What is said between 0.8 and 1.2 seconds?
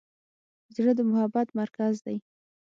د